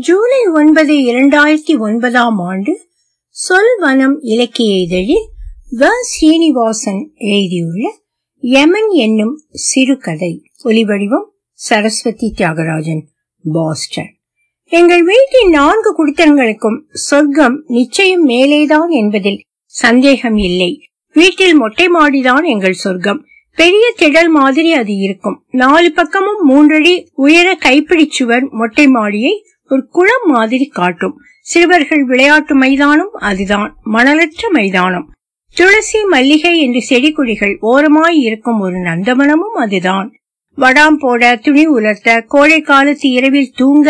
ஜூலை 0.00 0.46
ஒன்பது 0.54 0.94
இரண்டாயிரத்தி 0.94 1.78
ஒன்பதாம் 1.78 2.38
ஆண்டு 2.38 2.72
சொல்வனம் 3.48 4.16
இலக்கிய 4.20 4.76
இதழில் 4.76 5.26
வ. 5.78 5.86
சீனிவாசன் 6.00 7.10
எழுதியுள்ள 7.14 7.94
யமன் 8.40 8.90
என்னும் 8.90 9.34
சிறுகதை. 9.52 10.32
ஒலிவடிவம் 10.64 11.26
சரஸ்வதி 11.52 12.34
தியாகராஜன் 12.36 13.02
பாஸ்டன். 13.52 14.14
எங்கள் 14.64 15.04
வீட்டின் 15.04 15.50
நான்கு 15.50 15.90
குடித்தனங்களுக்கும் 15.96 16.80
சொர்க்கம் 16.92 17.64
நிச்சயம் 17.66 18.28
மேலேதான் 18.28 18.88
என்பதில் 18.88 19.44
சந்தேகம் 19.64 20.36
இல்லை. 20.36 20.80
வீட்டில் 21.12 21.54
மொட்டை 21.54 21.86
மாடிதான் 21.86 22.44
எங்கள் 22.44 22.80
சொர்க்கம். 22.84 23.24
பெரிய 23.56 23.94
திடல் 23.98 24.28
மாதிரி 24.28 24.72
அது 24.72 24.94
இருக்கும். 24.96 25.44
நாலு 25.50 25.92
பக்கமும் 25.92 26.42
மூன்றடி 26.42 27.08
உயர 27.14 27.54
கைப்பிடி 27.54 28.08
சுவர் 28.10 28.48
மொட்டை 28.50 28.86
மாடியை 28.86 29.44
ஒரு 29.70 29.82
குளம் 29.90 30.26
மாதிரி 30.26 30.66
காட்டும். 30.66 31.16
சிறுவர்கள் 31.42 32.04
விளையாட்டு 32.04 32.54
மைதானம் 32.54 33.12
அதுதான். 33.28 33.70
மணலற்ற 33.92 34.50
மைதானம். 34.50 35.06
துளசி 35.56 36.00
மல்லிகை 36.04 36.54
என்று 36.60 36.80
செடி 36.82 37.10
கொடிகள் 37.12 37.54
ஓரமாய் 37.60 38.18
இருக்கும் 38.20 38.60
ஒரு 38.60 38.78
நந்தவனமும் 38.80 39.56
அதுதான். 39.56 40.08
வடாம் 40.58 40.96
போட 40.98 41.36
துணி 41.36 41.64
உலர்த்த 41.66 42.20
கோடை 42.28 42.60
காலத்து 42.60 43.08
இரவில் 43.08 43.54
தூங்க 43.56 43.88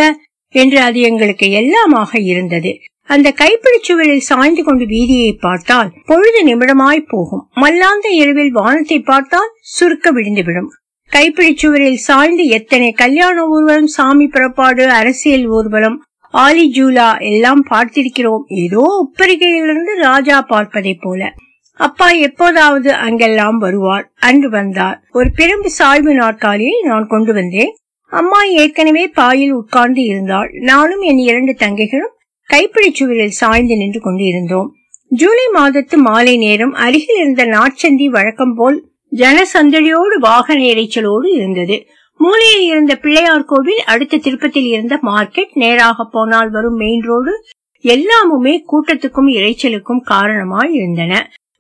என்று 0.55 0.79
அது 0.81 1.01
எங்களுக்கு 1.01 1.47
எல்லாமாக 1.61 2.21
இருந்தது. 2.25 2.73
அந்த 3.09 3.29
கைப்பிடிச்சுவரில் 3.37 4.27
சாய்ந்து 4.31 4.63
கொண்டு 4.65 4.85
வீதியை 4.85 5.33
பார்த்தால் 5.41 5.91
பொழுது 6.07 6.41
நிமிடமாய் 6.47 7.09
போகும். 7.09 7.45
மல்லாந்த 7.57 8.09
இரவில் 8.11 8.53
வானத்தை 8.53 8.99
பார்த்தால் 9.01 9.51
சுருக்க 9.61 10.13
விழுந்துவிடும். 10.13 10.71
கைப்பிடிச்சுவரில் 11.13 11.95
சாய்ந்து 11.95 12.47
எத்தனை 12.47 12.93
கல்யாண 12.93 13.47
ஊர்வலம் 13.47 13.87
சாமி 13.87 14.27
புறப்பாடு 14.27 14.91
அரசியல் 14.91 15.47
ஊர்வலம் 15.47 16.05
ஆலி 16.31 16.73
ஜூலா 16.75 17.21
எல்லாம் 17.21 17.67
பார்த்திருக்கிறோம். 17.71 18.43
ஏதோ 18.47 18.83
உப்பரிகையிலிருந்து 19.05 19.95
ராஜா 20.01 20.43
பார்ப்பதை 20.43 20.95
போல. 20.95 21.35
அப்பா 21.75 22.11
எப்போதாவது 22.11 22.93
அங்கெல்லாம் 22.93 23.59
வருவார். 23.59 24.13
அன்று 24.21 24.51
வந்தார். 24.51 25.03
ஒரு 25.13 25.31
பிரம்பு 25.37 25.67
சாய்வு 25.67 26.15
நாற்காலியை 26.15 26.81
நான் 26.83 27.07
கொண்டு 27.07 27.33
வந்தேன். 27.33 27.77
அம்மா 28.07 28.43
ஏற்கனவே 28.45 29.09
பாயில் 29.09 29.53
உட்கார்ந்து 29.53 30.03
இருந்தாள். 30.03 30.51
நானும் 30.53 31.01
என் 31.01 31.19
இரண்டு 31.19 31.57
தங்கைகளும் 31.59 32.15
கைப்பிடி 32.45 32.95
சுவரில் 32.95 33.39
சாய்ந்து 33.41 33.77
நின்று 33.77 34.01
கொண்டிருந்தோம். 34.01 34.71
ஜூலை 35.09 35.47
மாதத்து 35.55 35.97
மாலை 35.97 36.37
நேரம் 36.37 36.73
அருகில் 36.73 37.19
இருந்த 37.19 37.45
நாட்சந்தி 37.45 38.07
வழக்கம் 38.07 38.55
போல் 38.55 38.90
ஜனசந்தடியோடு 39.13 40.17
வாகன 40.19 40.61
இறைச்சலோடு 40.63 41.29
இருந்தது. 41.37 41.77
மூலையில் 42.21 42.67
இருந்த 42.67 42.97
பிள்ளையார் 42.97 43.45
கோவில் 43.45 43.83
அடுத்த 43.85 44.17
திருப்பத்தில் 44.17 44.67
இருந்த 44.67 44.99
மார்க்கெட் 45.03 45.53
நேராக 45.53 46.05
போனால் 46.05 46.51
வரும் 46.51 46.75
மெயின் 46.75 47.01
ரோடு 47.01 47.33
எல்லாமுமே 47.85 48.55
கூட்டத்துக்கும் 48.73 49.31
இறைச்சலுக்கும் 49.37 50.03
காரணமாய் 50.03 50.73
இருந்தன. 50.73 51.13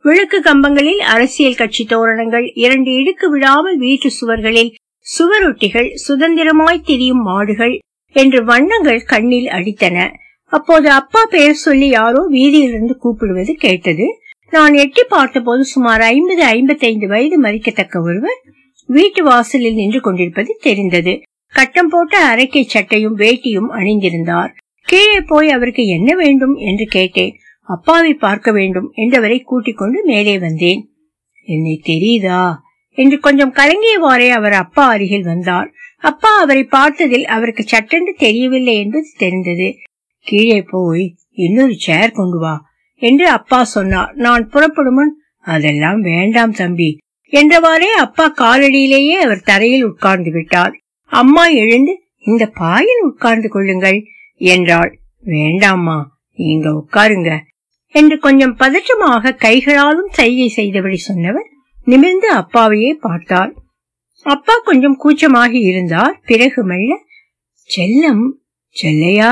விளக்கு 0.02 0.40
கம்பங்களில் 0.40 0.98
அரசியல் 0.98 1.54
கட்சி 1.54 1.84
தோரணங்கள் 1.84 2.46
இரண்டு 2.54 2.90
இடுக்கு 2.90 3.26
விடாமல் 3.26 3.78
வீட்டு 3.78 4.10
சுவர்களில் 4.10 4.72
சுவரொட்டிகள் 5.06 5.88
சுதந்திரமாய் 6.08 6.84
திரியும் 6.84 7.22
மாடுகள் 7.22 7.74
என்று 8.16 8.44
வண்ணங்கள் 8.44 9.02
கண்ணில் 9.04 9.46
அடித்தன. 9.46 9.96
அப்போது 10.52 10.90
அப்பா 10.90 11.24
பெயர் 11.30 11.62
சொல்லி 11.66 11.88
யாரோ 11.88 12.26
வீதியிலிருந்து 12.30 12.94
கூப்பிடுவது 12.96 13.54
கேட்டது. 13.54 14.06
நான் 14.50 14.74
எட்டி 14.74 15.04
பார்த்தபோது 15.04 15.64
சுமார் 15.64 16.00
ஐம்பது 16.00 16.44
ஐம்பத்தைந்து 16.44 17.08
வயது 17.08 17.38
மதிக்கத்தக்க 17.38 18.00
ஒருவர் 18.00 18.40
வீட்டு 18.86 19.24
வாசலில் 19.24 19.74
நின்று 19.74 20.00
கொண்டிருப்பது 20.00 20.58
தெரிந்தது. 20.60 21.22
கட்டம் 21.52 21.88
போட்ட 21.88 22.34
அரைக்கை 22.34 22.62
சட்டையும் 22.62 23.18
வேட்டியும் 23.18 23.68
அணிந்திருந்தார். 23.70 24.48
கீழே 24.84 25.20
போய் 25.20 25.50
அவருக்கு 25.50 25.86
என்ன 25.86 26.14
வேண்டும் 26.14 26.54
என்று 26.54 26.84
கேட்டேன். 26.84 27.38
அப்பாவை 27.62 28.14
பார்க்க 28.14 28.52
வேண்டும் 28.52 28.92
என்றவரை 28.96 29.42
கூட்டிக் 29.42 29.76
கொண்டு 29.76 30.04
மேலே 30.04 30.38
வந்தேன். 30.38 30.90
என்னை 31.42 31.82
தெரியுதா? 31.86 32.54
என்று 32.88 33.20
கொஞ்சம் 33.20 33.54
கலங்கியவாறே 33.54 34.28
அவர் 34.28 34.52
அப்பா 34.52 34.88
அருகில் 34.88 35.22
வந்தார். 35.22 35.72
அப்பா 36.00 36.40
அவரை 36.40 36.62
பார்த்ததில் 36.62 37.24
அவருக்கு 37.24 37.62
சட்டென்று 37.62 38.14
தெரியவில்லை 38.18 38.76
என்பது 38.76 39.06
தெரிந்தது. 39.16 39.76
கீழே 40.18 40.62
போய் 40.62 41.16
இன்னொரு 41.30 41.74
சேர் 41.74 42.10
கொண்டு 42.10 42.38
வா. 42.38 42.68
என்று 43.00 43.26
அப்பா 43.28 43.64
சொன்னார். 43.64 44.12
நான் 44.16 44.48
புறப்படும் 44.48 44.94
முன் 44.94 45.12
அதெல்லாம் 45.46 46.00
வேண்டாம் 46.00 46.52
தம்பி 46.52 46.90
என்றவாறே 47.32 47.90
அப்பா 48.04 48.26
காலடியிலேயே 48.38 49.16
அவர் 49.24 49.46
தரையில் 49.50 49.84
உட்கார்ந்து 49.84 50.30
விட்டார். 50.30 50.74
அம்மா 51.12 51.44
எழுந்து 51.62 51.92
இந்த 52.26 52.44
பாயில் 52.60 53.02
உட்கார்ந்து 53.02 53.48
கொள்ளுங்கள் 53.48 53.98
என்றாள். 54.38 54.90
வேண்டாம்மா 55.24 55.98
இங்க 56.38 56.68
உட்காருங்க 56.70 57.30
என்று 57.94 58.16
கொஞ்சம் 58.18 58.56
பதற்றமாக 58.56 59.36
கைகளாலும் 59.36 60.10
சைகை 60.12 60.48
செய்தபடி 60.48 60.96
சொன்னவர் 60.96 61.48
நிமிர்ந்து 61.86 62.28
அப்பாவையே 62.34 62.90
பார்த்தார். 63.00 63.52
அப்பா 64.26 64.54
கொஞ்சம் 64.64 64.96
கூச்சமாகி 64.96 65.60
இருந்தார். 65.60 66.14
பிறகு 66.26 66.60
மெல்ல 66.64 66.92
செல்லம் 67.70 68.24
செல்லையா? 68.76 69.30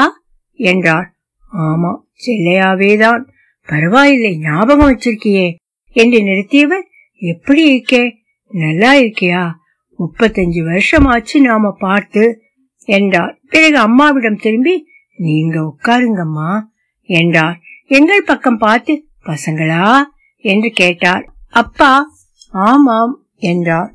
என்றார். 0.61 1.09
ஆமா 1.53 1.93
செல்லையாவேதான் 2.25 3.23
பரவாயில்லை 3.69 4.39
ஞாபகம் 4.39 4.91
வச்சிருக்கியே. 4.91 5.55
என்று 5.93 6.19
நிறுத்தியவர் 6.19 6.83
எப்படி 7.19 7.77
இருக்கே? 7.77 8.13
நல்லா 8.49 8.95
இருக்கியா? 8.95 9.51
முப்பத்தஞ்சு 9.99 10.65
வருஷம் 10.65 11.05
ஆச்சு 11.05 11.41
நாம 11.41 11.73
பார்த்து 11.79 12.41
என்றார் 12.85 13.39
பிறகு 13.49 13.79
அம்மாவிடம் 13.79 14.37
திரும்பி 14.37 14.87
நீங்க 15.17 15.61
உட்காருங்கம்மா 15.61 16.61
என்றார். 17.03 17.61
எங்கள் 17.87 18.23
பக்கம் 18.23 18.59
பார்த்து 18.59 19.07
பசங்களா? 19.25 20.03
என்று 20.37 20.71
கேட்டார். 20.71 21.35
அப்பா. 21.51 22.11
ஆமாம் 22.51 23.27
என்றார். 23.37 23.93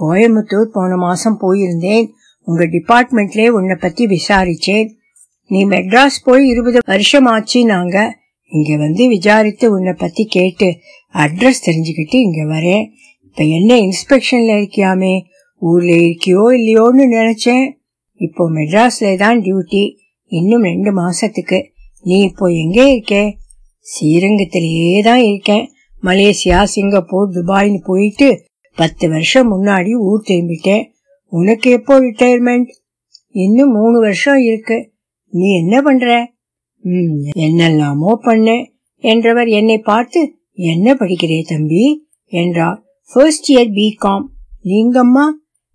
கோயம்புத்தூர் 0.00 0.62
போன 0.62 0.96
மாசம் 0.96 1.38
போயிருந்தேன். 1.40 2.10
உங்க 2.40 2.64
டிபார்ட்மெண்ட்லயே 2.66 3.48
உன்னை 3.48 3.76
பத்தி 3.80 4.06
விசாரிச்சேன். 4.06 4.88
நீ 5.46 5.64
மெட்ராஸ் 5.64 6.22
போய் 6.24 6.48
இருபது 6.48 6.78
வருஷம் 6.86 7.24
ஆச்சு 7.24 7.64
நாங்க. 7.64 8.24
இங்க 8.52 8.76
வந்து 8.76 9.08
விசாரித்து 9.08 9.72
உன்னை 9.72 9.92
பத்தி 9.92 10.26
கேட்டு 10.26 10.78
அட்ரஸ் 11.14 11.64
தெரிஞ்சுக்கிட்டு 11.66 12.14
இங்க 12.14 12.42
வரேன். 12.44 12.84
இப்ப 13.24 13.44
என்ன 13.44 13.80
இன்ஸ்பெக்ஷன்ல 13.80 14.52
இருக்கியாமே? 14.60 15.20
ஊர்ல 15.58 15.92
இருக்கியோ 15.92 16.42
இல்லையோன்னு 16.58 17.04
நினைச்சேன். 17.10 17.70
இப்போ 18.20 18.50
மெட்ராஸ்ல 18.50 19.16
தான் 19.16 19.40
டியூட்டி 19.40 19.94
இன்னும் 20.26 20.62
ரெண்டு 20.62 20.92
மாசத்துக்கு. 20.92 21.58
நீ 22.02 22.18
இப்போ 22.20 22.46
எங்கே 22.46 22.84
இருக்கே? 22.94 23.36
ஸ்ரீரங்கத்திலேயே 23.86 25.02
தான் 25.02 25.18
இருக்கேன். 25.18 25.70
மலேசியா 26.02 26.62
சிங்கப்பூர் 26.64 27.30
துபாய்னு 27.30 27.78
போயிட்டு 27.84 28.44
பத்து 28.78 29.08
வருஷம் 29.08 29.50
முன்னாடி 29.52 29.92
ஊர் 29.92 30.24
திரும்பிட்டேன். 30.28 30.84
உனக்கு 31.32 31.70
எப்போ 31.70 32.00
ரிட்டையர்மெண்ட் 32.00 32.68
இன்னும் 33.30 33.72
மூணு 33.72 34.00
வருஷம் 34.00 34.38
இருக்கு. 34.38 34.92
நீ 35.28 35.56
என்ன 35.56 35.82
பண்ற? 35.82 36.35
என்னெல்லாமோ 37.36 38.18
பண்ணேன் 38.20 38.66
என்றவர் 38.96 39.46
என்னை 39.46 39.78
பார்த்து 39.78 40.34
என்ன 40.52 40.94
படிக்கிறே 40.94 41.42
தம்பி? 41.42 42.06
என்றார். 42.24 42.84
First 43.12 43.52
year 43.52 43.72
B Com 43.72 44.24
நீங்கம்மா? 44.64 45.26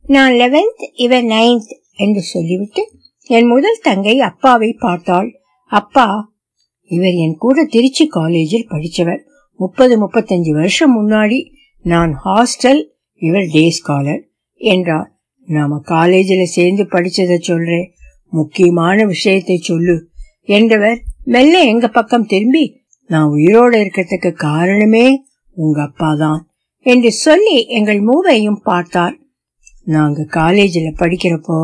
நான் 0.03 0.33
லெவன்த் 0.33 0.89
இவர் 0.93 1.23
நைன்த் 1.23 1.71
என்று 1.95 2.21
சொல்லிவிட்டு 2.21 2.91
என் 3.21 3.45
முதல் 3.45 3.79
தங்கை 3.81 4.19
அப்பாவை 4.19 4.73
பார்த்தாள். 4.73 5.39
அப்பா? 5.65 6.35
இவர் 6.83 7.13
என் 7.13 7.35
கூட 7.35 7.65
திருச்சி 7.65 8.07
காலேஜில் 8.07 8.67
படித்தவர். 8.69 9.25
முப்பது 9.55 10.07
முப்பத்தஞ்சு 10.07 10.51
வருஷம் 10.51 10.95
முன்னாடி 10.97 11.51
நான் 11.83 12.19
ஹாஸ்டல் 12.25 12.83
இவர் 13.15 13.47
டே 13.51 13.75
ஸ்காலர் 13.83 14.21
என்றார். 14.55 15.19
நாம 15.45 15.79
காலேஜில் 15.79 16.45
சேர்ந்து 16.45 16.83
படிச்சதை 16.83 17.37
சொல்றேன் 17.39 17.93
முக்கியமான 18.27 19.05
விஷயத்தை 19.05 19.57
சொல்லு. 19.57 20.10
என்றவர் 20.57 20.99
மெல்ல 21.33 21.55
எங்க 21.71 21.87
பக்கம் 21.87 22.29
திரும்பி 22.31 22.63
நான் 23.09 23.33
உயிரோட 23.35 23.73
இருக்கிறதுக்கு 23.83 24.31
காரணமே 24.47 25.05
உங்க 25.57 25.79
அப்பா 25.81 26.09
தான் 26.15 26.39
என்று 26.85 27.09
சொல்லி 27.25 27.57
எங்கள் 27.77 27.99
மூவையும் 27.99 28.61
பார்த்தார். 28.63 29.15
நாங்க 29.87 30.21
காலேஜில் 30.37 30.99
படிக்கிறப்போ 31.01 31.57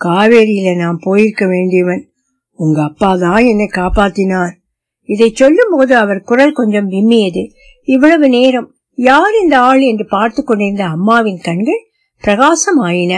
காவேரியில 0.00 0.74
நான் 0.76 0.98
போயிருக்க 1.02 1.44
வேண்டியவன் 1.46 2.02
உங்க 2.58 2.78
அப்பா 2.82 3.10
தான் 3.16 3.42
என்னை 3.44 3.66
காப்பாத்தினார். 3.72 4.54
இதை 5.08 5.28
சொல்லும் 5.32 5.72
போது 5.74 5.92
அவர் 5.96 6.26
குரல் 6.30 6.58
கொஞ்சம் 6.58 6.90
விம்மியது. 6.90 7.42
இவ்வளவு 7.88 8.28
நேரம் 8.28 8.68
யார் 8.98 9.34
இந்த 9.42 9.56
ஆள் 9.68 9.82
என்று 9.90 10.04
பார்த்து 10.06 10.40
கொண்டிருந்த 10.42 10.84
அம்மாவின் 10.96 11.44
கண்கள் 11.46 11.82
பிரகாசமாயின. 12.24 13.14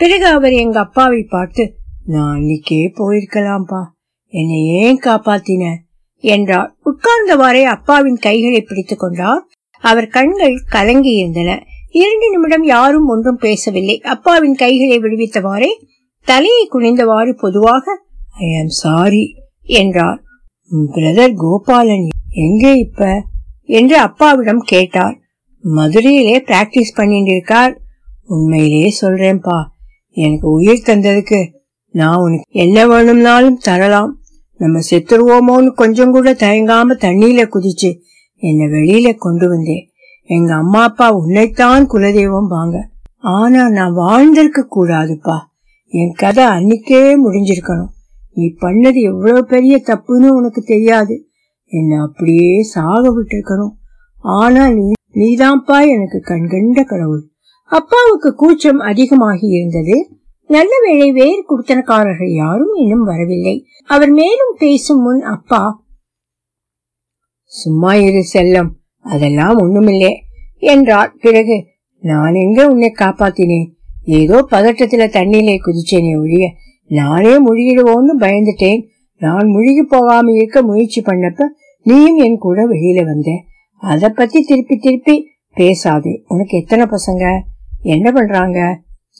பிறகு 0.00 0.26
அவர் 0.36 0.54
எங்க 0.64 0.78
அப்பாவை 0.78 1.22
பார்த்து 1.34 1.64
நான் 2.06 2.34
அன்னைக்கே 2.34 2.82
போயிருக்கலாம்பா 3.00 3.80
என்னை 4.30 4.64
ஏன் 4.64 5.00
காப்பாத்தின? 5.00 5.74
என்றார் 6.16 6.76
உட்கார்ந்தவாறே 6.84 7.62
அப்பாவின் 7.62 8.16
கைகளை 8.16 8.60
பிடித்துக் 8.60 8.98
கொண்டார் 8.98 9.46
அவர் 9.80 10.06
கண்கள் 10.06 10.62
கலங்கி 10.68 11.12
இருந்தன. 11.12 11.64
இரண்டு 11.90 12.30
நிமிடம் 12.30 12.64
யாரும் 12.64 13.06
ஒன்றும் 13.06 13.36
பேசவில்லை. 13.36 14.00
அப்பாவின் 14.00 14.54
கைகளை 14.54 14.98
விடுவித்தவாறே 14.98 15.70
தலையை 16.24 16.68
குனிந்தவாறு 16.72 17.32
பொதுவாக 17.32 17.84
ஐ 18.38 18.58
ஆம் 18.58 18.68
சாரி 18.68 19.34
என்றார். 19.62 20.22
பிரதர் 20.70 21.34
கோபாலன் 21.34 22.08
எங்கே 22.30 22.74
இப்ப? 22.74 23.24
என்று 23.64 23.96
அப்பாவிடம் 23.98 24.62
கேட்டார். 24.66 25.16
மதுரையிலே 25.64 26.36
பிராக்டிஸ் 26.46 26.96
பண்ணிட்டு 26.96 27.30
இருக்கார். 27.30 27.80
உண்மையிலேயே 28.26 28.96
சொல்றேன்பா 29.00 29.58
எனக்கு 30.10 30.48
உயிர் 30.50 30.86
தந்ததுக்கு 30.86 31.40
நான் 31.90 32.16
உனக்கு 32.16 32.44
என்ன 32.48 32.86
வேணும்னாலும் 32.86 33.58
தரலாம். 33.58 34.20
நம்ம 34.56 34.80
செத்துருவோமோன்னு 34.90 35.66
கொஞ்சம் 35.66 36.10
கூட 36.10 36.32
தயங்காம 36.32 36.96
தண்ணியில 36.96 37.48
குதிச்சு 37.48 38.00
என்னை 38.36 38.66
வெளியில 38.66 39.16
கொண்டு 39.16 39.48
வந்தேன். 39.48 39.90
எங்க 40.22 40.54
அம்மா 40.54 40.82
அப்பா 40.82 41.10
உன்னைத்தான் 41.10 41.86
குலதெய்வம் 41.86 42.46
வாங்க 42.46 42.88
ஆனா 43.18 43.68
நான் 43.68 43.92
வாழ்ந்திருக்க 43.92 44.66
கூடாதுப்பா. 44.76 45.36
என் 45.86 46.12
கதை 46.12 46.44
அன்னைக்கே 46.44 47.16
முடிஞ்சிருக்கணும். 47.24 47.88
நீ 48.32 48.54
பண்ணது 48.60 48.94
எவ்வளவு 48.94 49.44
பெரிய 49.44 49.82
தப்புன்னு 49.86 50.28
உனக்கு 50.28 50.62
தெரியாது. 50.62 51.28
என்ன 51.64 52.02
அப்படியே 52.02 52.62
சாக 52.62 53.20
விட்டுருக்கணும். 53.20 53.72
ஆனா 54.20 54.68
நீ 54.68 54.92
நீதான்ப்பா 55.14 55.88
எனக்கு 55.88 56.20
கண்கண்ட 56.24 56.84
கடவுள். 56.84 57.28
அப்பாவுக்கு 57.64 58.34
கூச்சம் 58.34 58.78
அதிகமாகி 58.78 59.46
இருந்தது. 59.46 60.10
நல்ல 60.48 60.72
வேளை 60.84 61.12
வேறு 61.12 61.40
குடுத்தனக்காரர்கள் 61.48 62.32
யாரும் 62.34 62.74
இன்னும் 62.74 63.04
வரவில்லை. 63.04 63.66
அவர் 63.86 64.10
மேலும் 64.10 64.54
பேசும் 64.58 65.02
முன் 65.02 65.22
அப்பா 65.22 65.86
சும்மா 67.44 67.94
இரு 67.94 68.22
செல்லம் 68.32 68.70
அதெல்லாம் 69.00 69.58
ஒண்ணுமில்லே 69.58 70.12
என்றார். 70.58 71.12
பிறகு 71.20 71.56
நான் 72.00 72.34
எங்க 72.34 72.66
உன்னை 72.68 72.92
காப்பாத்தினேன்? 72.98 73.68
ஏதோ 74.04 74.46
பதட்டத்துல 74.50 75.06
தண்ணியிலே 75.16 75.56
குதிச்சேனே 75.60 76.12
ஒழிய 76.20 76.46
நானே 76.90 77.32
முழுகிடுவோன்னு 77.46 78.14
பயந்துட்டேன். 78.18 78.80
நான் 79.16 79.48
முழுகி 79.48 79.82
போகாம 79.82 80.32
இருக்க 80.32 80.62
முயற்சி 80.62 81.00
பண்ணப்ப 81.00 81.40
நீயும் 81.82 82.16
என் 82.16 82.38
கூட 82.38 82.66
வெளியில 82.66 83.04
வந்த. 83.04 83.30
அத 83.82 84.10
பத்தி 84.10 84.40
திருப்பி 84.42 84.76
திருப்பி 84.76 85.14
பேசாதே. 85.56 86.24
உனக்கு 86.28 86.58
எத்தனை 86.58 86.84
பசங்க? 86.84 87.24
என்ன 87.82 88.12
பண்றாங்க? 88.12 88.58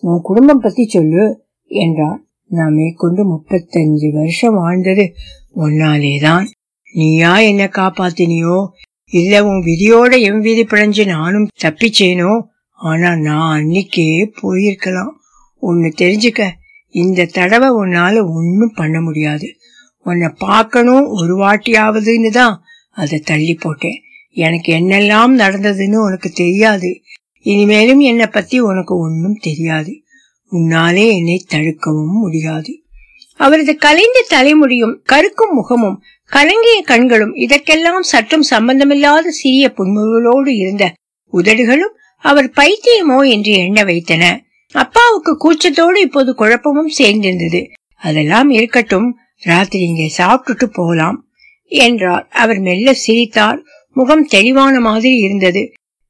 உன் 0.01 0.21
குடும்பம் 0.23 0.61
பத்தி 0.61 0.89
சொல்லு 0.89 1.45
என்றான். 1.67 2.27
நான் 2.47 2.75
மேற்கொண்டு 2.75 3.37
முப்பத்தஞ்சு 3.37 4.13
வருஷம் 4.13 4.55
வாழ்ந்தது 4.55 5.15
உன்னாலேதான். 5.57 6.47
நீயா 6.93 7.39
என்ன 7.39 7.65
காப்பாத்தினியோ? 7.65 8.67
இல்ல 9.11 9.45
உன் 9.45 9.63
விதியோட 9.65 10.21
என் 10.21 10.41
விதி 10.41 10.63
பிழைஞ்சு 10.63 11.07
நானும் 11.07 11.49
தப்பிச்சேனோ? 11.63 12.43
ஆனா 12.71 13.17
நான் 13.17 13.63
அன்னைக்கே 13.63 14.31
போயிருக்கலாம். 14.43 15.11
ஒன்னு 15.61 15.93
தெரிஞ்சுக்க 15.97 16.49
இந்த 16.89 17.25
தடவை 17.25 17.69
உன்னால 17.69 18.31
ஒன்னும் 18.31 18.73
பண்ண 18.75 19.01
முடியாது. 19.01 19.49
உன்னை 19.99 20.29
பார்க்கணும் 20.39 21.07
ஒரு 21.07 21.37
வாட்டியாவதுன்னு 21.37 22.31
தான் 22.31 22.63
அதை 22.91 23.19
தள்ளி 23.19 23.55
போட்டேன். 23.55 24.01
எனக்கு 24.31 24.73
என்னெல்லாம் 24.73 25.33
நடந்ததுன்னு 25.39 25.97
உனக்கு 25.97 26.31
தெரியாது. 26.31 27.01
இனிமேலும் 27.51 28.01
என்னை 28.01 28.27
பத்தி 28.27 28.57
உனக்கு 28.61 28.95
ஒன்னும் 28.99 29.39
தெரியாது. 29.41 29.93
உன்னாலே 30.53 31.05
என்னை 31.13 31.37
தடுக்கவும் 31.51 32.15
முடியாது. 32.23 32.73
அவரது 33.41 33.73
கலைந்த 33.77 34.19
தலைமுடியும் 34.31 34.95
கருக்கும் 35.03 35.55
முகமும் 35.55 35.99
கலங்கிய 36.33 36.79
கண்களும் 36.83 37.35
இதற்கெல்லாம் 37.35 38.03
சற்றும் 38.03 38.47
சம்பந்தமில்லாத 38.51 39.31
சிறிய 39.31 39.67
புன்முறுவலோடு 39.77 40.53
இருந்த 40.55 40.85
உதடுகளும் 41.33 41.95
அவர் 42.25 42.49
பைத்தியமோ 42.57 43.19
என்று 43.29 43.53
எண்ண 43.53 43.85
வைத்தன. 43.85 44.25
அப்பாவுக்கு 44.75 45.33
கூச்சத்தோடு 45.45 45.99
இப்போது 46.07 46.31
குழப்பமும் 46.35 46.93
சேர்ந்திருந்தது. 46.99 47.61
அதெல்லாம் 48.03 48.51
இருக்கட்டும் 48.51 49.09
ராத்திரி 49.43 49.85
இங்கே 49.85 50.09
சாப்பிட்டுட்டு 50.17 50.67
போலாம் 50.73 51.19
என்றார். 51.73 52.25
அவர் 52.33 52.61
மெல்ல 52.61 52.93
சிரித்தார். 52.95 53.59
முகம் 53.97 54.27
தெளிவான 54.27 54.75
மாதிரி 54.81 55.17
இருந்தது. 55.17 55.63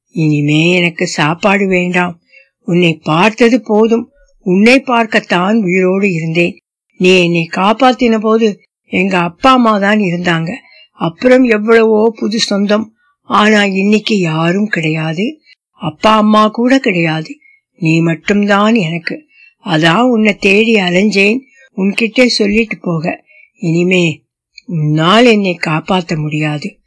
இனிமே 0.09 0.71
எனக்கு 0.71 1.07
சாப்பாடு 1.07 1.67
வேண்டாம். 1.67 2.19
உன்னை 2.61 2.99
பார்த்தது 3.03 3.61
போதும். 3.61 4.11
உன்னை 4.39 4.79
பார்க்கத்தான் 4.79 5.63
உயிரோடு 5.63 6.11
இருந்தேன். 6.11 6.57
நீ 6.97 7.23
என்னை 7.23 7.49
காப்பாத்தின 7.55 8.19
போது 8.19 8.61
எங்க 8.85 9.17
அப்பா 9.17 9.51
அம்மா 9.51 9.77
தான் 9.77 9.99
இருந்தாங்க. 9.99 10.51
அப்புறம் 10.91 11.43
எவ்வளவோ 11.43 12.13
புது 12.15 12.39
சொந்தம். 12.39 12.93
ஆனா 13.21 13.65
இன்னைக்கு 13.65 14.19
யாரும் 14.19 14.67
கிடையாது. 14.67 15.41
அப்பா 15.71 16.15
அம்மா 16.15 16.47
கூட 16.47 16.79
கிடையாது. 16.79 17.37
நீ 17.75 18.01
மட்டும்தான் 18.01 18.75
எனக்கு. 18.75 19.27
அதான் 19.65 20.01
உன்னை 20.01 20.35
தேடி 20.35 20.75
அலைஞ்சேன். 20.75 21.39
உன்கிட்ட 21.77 22.25
சொல்லிட்டு 22.25 22.77
போக. 22.81 23.25
இனிமே 23.55 24.23
உன்னால் 24.65 25.25
என்னை 25.25 25.59
காப்பாத்த 25.67 26.17
முடியாது. 26.17 26.78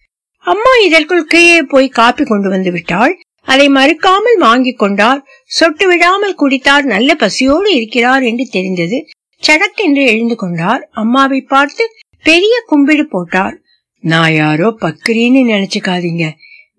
அம்மா 0.44 0.72
இதற்குள் 0.84 1.24
கீழே 1.24 1.62
போய் 1.62 1.88
காப்பி 1.88 2.24
கொண்டு 2.24 2.48
வந்து 2.48 2.70
விட்டாள். 2.72 3.20
அதை 3.42 3.68
மறுக்காமல் 3.68 4.38
வாங்கிக் 4.38 4.78
கொண்டார். 4.78 5.26
சொட்டு 5.44 5.86
விடாமல் 5.86 6.34
குடித்தார். 6.34 6.82
நல்ல 6.82 7.14
பசியோடு 7.14 7.74
இருக்கிறார் 7.74 8.22
என்று 8.22 8.46
தெரிந்தது. 8.46 9.06
சடக்கென்று 9.42 10.06
எழுந்து 10.06 10.36
கொண்டார். 10.36 10.88
அம்மாவை 10.92 11.40
பார்த்து 11.40 11.88
பெரிய 12.22 12.62
கும்பிடு 12.66 13.08
போட்டார். 13.08 13.60
நான் 14.00 14.34
யாரோ 14.34 14.76
பக்கிரின்னு 14.80 15.42
நினைச்சுக்காதீங்க. 15.52 16.30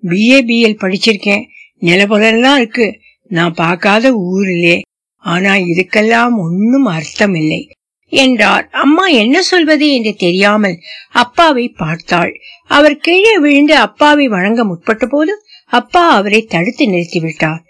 பிஏ 0.07 0.39
பிஎல் 0.49 0.81
படிச்சிருக்கேன். 0.81 1.43
நிலபுலெல்லாம் 1.81 2.55
இருக்கு. 2.55 2.99
நான் 3.27 3.53
பார்க்காத 3.53 4.13
ஊரிலே. 4.13 4.81
ஆனா 5.17 5.53
இதுக்கெல்லாம் 5.53 6.35
ஒன்னும் 6.37 6.85
அர்த்தம் 6.85 7.33
இல்லை. 7.33 7.69
என்றார். 8.15 8.69
அம்மா 8.71 9.07
என்ன 9.07 9.41
சொல்வது 9.41 9.93
என்று 9.93 10.15
தெரியாமல் 10.15 10.79
அப்பாவை 11.11 11.69
பார்த்தாள். 11.69 12.33
அவர் 12.65 12.97
கீழே 12.97 13.37
விழுந்து 13.37 13.75
அப்பாவை 13.75 14.27
வணங்க 14.27 14.63
முற்பட்ட 14.63 15.05
போது 15.05 15.33
அப்பா 15.65 16.09
அவரை 16.09 16.41
தடுத்து 16.45 16.85
நிறுத்திவிட்டார். 16.85 17.61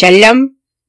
செல்லம் 0.00 0.42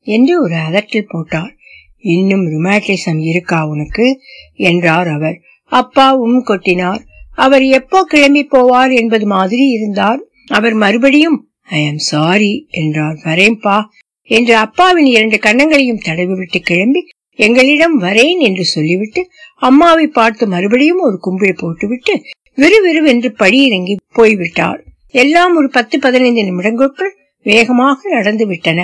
என்று 0.08 0.42
ஒரு 0.42 0.56
அதட்டில் 0.56 1.10
போட்டார். 1.10 1.56
இன்னும் 2.00 2.46
ருமாட்டிசம் 2.48 3.22
இருக்கா 3.22 3.68
உனக்கு? 3.68 4.20
என்றார் 4.54 5.08
அவர். 5.08 5.38
அப்பாவும் 5.66 6.46
கொட்டினார். 6.46 7.02
அவர் 7.36 7.64
எப்போ 7.64 8.04
கிளம்பி 8.04 8.48
போவார் 8.52 8.96
என்பது 8.96 9.26
மாதிரி 9.26 9.66
இருந்தார். 9.68 10.20
அவர் 10.48 10.74
மறுபடியும் 10.74 11.38
ஐ 11.62 11.86
எம் 11.86 11.98
சாரி 11.98 12.68
என்றார். 12.70 13.18
வரேன்பா 13.24 13.84
என்று 14.22 14.56
அப்பாவின் 14.56 15.06
இரண்டு 15.06 15.38
கன்னங்களையும் 15.38 16.04
தடவிவிட்டு 16.06 16.60
கிளம்பி 16.60 17.02
எங்களிடம் 17.40 18.02
வரேன் 18.02 18.40
என்று 18.40 18.66
சொல்லிவிட்டு 18.66 19.22
அம்மாவை 19.62 20.08
பார்த்து 20.08 20.48
மறுபடியும் 20.48 21.00
ஒரு 21.00 21.18
கும்பிடு 21.20 21.54
போட்டுவிட்டு 21.56 22.16
விறுவிறுவென்று 22.54 23.30
படியிறங்கி 23.40 23.96
போய்விட்டார் 24.12 24.82
எல்லாம் 25.12 25.56
ஒரு 25.56 25.70
பத்து 25.70 26.00
பதினைந்து 26.00 26.42
நிமிடங்களுக்குள் 26.42 27.14
வேகமாக 27.46 28.10
நடந்து 28.10 28.46
விட்டன. 28.48 28.82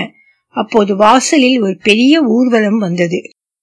அப்போது 0.56 0.96
வாசலில் 0.96 1.62
ஒரு 1.62 1.76
பெரிய 1.84 2.22
ஊர்வலம் 2.22 2.78
வந்தது. 2.78 3.20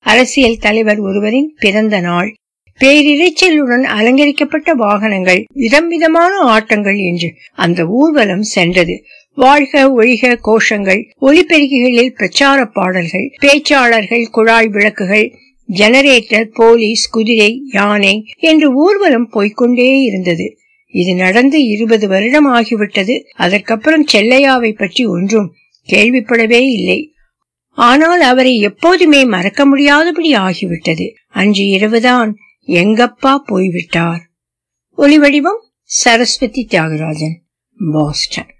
அரசியல் 0.07 0.59
தலைவர் 0.59 1.01
ஒருவரின் 1.01 1.55
பிறந்த 1.57 2.01
நாள். 2.01 2.35
பேரிரைச்சலுடன் 2.81 3.85
அலங்கரிக்கப்பட்ட 3.99 4.75
வாகனங்கள் 4.75 5.45
விதம் 5.55 5.89
விதமான 5.89 6.33
ஆட்டங்கள் 6.47 6.99
என்று 7.11 7.29
அந்த 7.55 7.87
ஊர்வலம் 7.87 8.43
சென்றது. 8.43 8.97
வாழ்க 9.37 9.75
ஒழிக 9.97 10.39
கோஷங்கள் 10.45 11.03
ஒலிபெருக்கிகளில் 11.21 12.15
பிரச்சார 12.15 12.59
பாடல்கள் 12.67 13.27
பேச்சாளர்கள் 13.43 14.25
குழாய் 14.31 14.69
விளக்குகள் 14.69 15.27
ஜெனரேட்டர் 15.69 16.49
போலீஸ் 16.55 17.11
குதிரை 17.11 17.63
யானை 17.73 18.15
என்று 18.41 18.75
ஊர்வலம் 18.75 19.29
போய்கொண்டே 19.33 19.91
இருந்தது. 20.03 20.47
இது 20.95 21.15
நடந்து 21.15 21.67
இருபது 21.67 22.09
வருடம் 22.09 22.49
ஆகிவிட்டது. 22.55 23.15
அதற்கப்புறம் 23.37 24.07
செல்லையாவை 24.13 24.73
பற்றி 24.77 25.07
ஒன்றும் 25.07 25.55
கேள்விப்படவே 25.89 26.63
இல்லை. 26.71 27.01
ஆனால் 27.79 28.21
அவரை 28.21 28.55
எப்போதுமே 28.61 29.25
மறக்க 29.25 29.67
முடியாதபடி 29.67 30.35
ஆகிவிட்டது. 30.35 31.09
அன்று 31.29 31.65
இரவுதான் 31.67 32.37
எங்கப்பா 32.69 33.35
போய்விட்டார்? 33.47 34.23
ஒலிவடிவம் 34.99 35.63
சரஸ்வதி 35.83 36.67
தியாகராஜன் 36.71 37.37
பாஸ்டன். 37.93 38.53